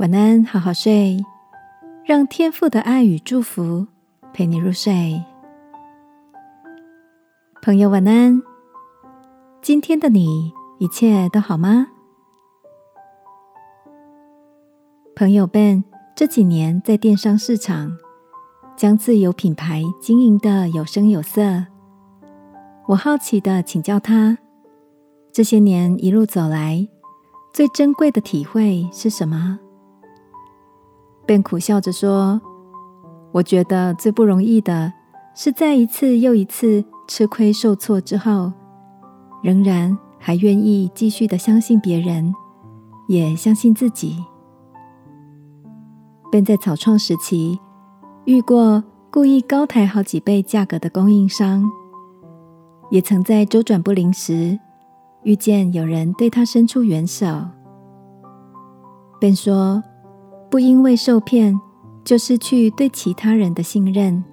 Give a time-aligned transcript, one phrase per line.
[0.00, 1.22] 晚安，好好睡，
[2.06, 3.86] 让天父的爱与祝福
[4.32, 5.22] 陪你入睡。
[7.60, 8.40] 朋友，晚安。
[9.60, 11.88] 今天的你一切都好吗？
[15.14, 15.84] 朋友 Ben
[16.16, 17.98] 这几年在电商市场
[18.78, 21.66] 将自有品牌经营的有声有色。
[22.86, 24.38] 我好奇的请教他，
[25.30, 26.88] 这些年一路走来，
[27.52, 29.58] 最珍贵的体会是什么？
[31.30, 32.42] 便苦笑着说
[33.30, 34.92] ：“我觉得最不容易的
[35.32, 38.52] 是，在一次又一次吃亏受挫之后，
[39.40, 42.34] 仍然还愿意继续的相信别人，
[43.06, 44.16] 也相信自己。
[46.32, 47.60] 便在草创时期
[48.24, 51.62] 遇过故意高抬好几倍价格的供应商，
[52.90, 54.58] 也曾在周转不灵时
[55.22, 57.24] 遇见有人对他伸出援手，
[59.20, 59.80] 便说。”
[60.50, 61.58] 不因为受骗
[62.04, 64.24] 就失去对其他人的信任，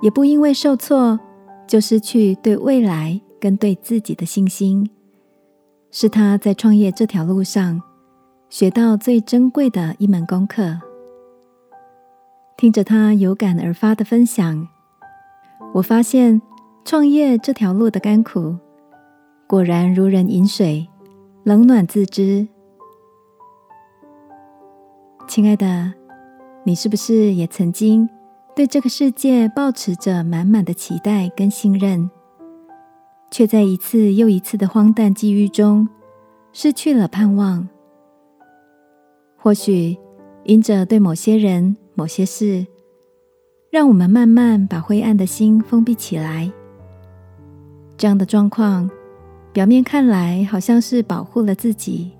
[0.00, 1.18] 也不因为受挫
[1.64, 4.90] 就失去对未来跟对自己的信心，
[5.92, 7.80] 是他在创业这条路上
[8.50, 10.80] 学到最珍贵的一门功课。
[12.56, 14.66] 听着他有感而发的分享，
[15.74, 16.42] 我发现
[16.84, 18.56] 创业这条路的甘苦，
[19.46, 20.88] 果然如人饮水，
[21.44, 22.48] 冷暖自知。
[25.28, 25.92] 亲爱的，
[26.62, 28.08] 你是不是也曾经
[28.54, 32.08] 对这个世界抱持着满满的期待跟信任，
[33.30, 35.86] 却在一次又一次的荒诞际遇中
[36.52, 37.68] 失去了盼望？
[39.36, 39.98] 或许
[40.44, 42.64] 因着对某些人、某些事，
[43.68, 46.50] 让我们慢慢把灰暗的心封闭起来。
[47.98, 48.88] 这样的状况，
[49.52, 52.12] 表面看来好像是保护了自己，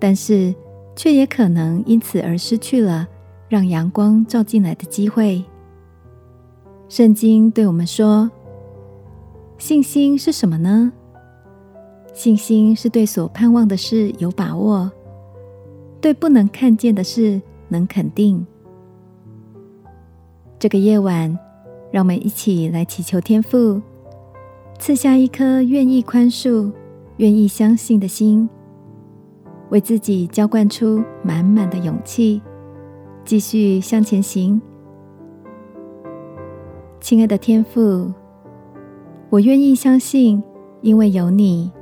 [0.00, 0.54] 但是。
[0.94, 3.08] 却也可能因此而失去了
[3.48, 5.44] 让阳光照进来的机会。
[6.88, 8.30] 圣经对我们说
[9.58, 10.92] ：“信心是什么呢？
[12.12, 14.90] 信心是对所盼望的事有把握，
[16.00, 18.46] 对不能看见的事能肯定。”
[20.60, 21.38] 这个夜晚，
[21.90, 23.80] 让我们一起来祈求天父
[24.78, 26.70] 赐下一颗愿意宽恕、
[27.16, 28.48] 愿意相信的心。
[29.72, 32.42] 为自己浇灌出满满的勇气，
[33.24, 34.60] 继续向前行。
[37.00, 38.12] 亲爱的天父，
[39.30, 40.42] 我愿意相信，
[40.82, 41.72] 因为有你，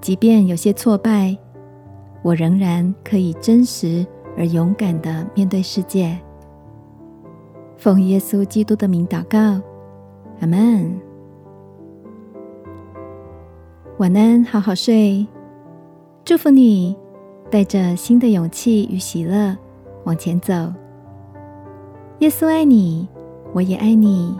[0.00, 1.36] 即便有些挫败，
[2.22, 4.06] 我仍然可以真实
[4.38, 6.18] 而勇敢的面对世界。
[7.76, 9.60] 奉耶稣基督的名祷告，
[10.40, 10.98] 阿门。
[13.98, 15.26] 晚安，好好睡，
[16.24, 17.01] 祝福你。
[17.52, 19.54] 带着新的勇气与喜乐
[20.04, 20.54] 往前走。
[22.20, 23.06] 耶稣爱你，
[23.52, 24.34] 我也爱你。